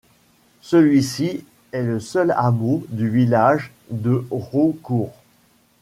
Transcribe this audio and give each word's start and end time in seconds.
Celui-ci 0.61 1.45
est 1.73 1.83
le 1.83 1.99
seul 1.99 2.33
hameau 2.35 2.83
du 2.89 3.07
village 3.07 3.71
de 3.91 4.25
Roucourt. 4.31 5.13